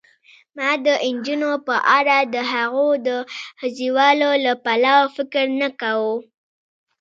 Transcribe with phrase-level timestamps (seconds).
[0.57, 3.09] ما د نجونو په اړه دهغو د
[3.59, 6.15] ښځوالي له پلوه فکر نه کاوه.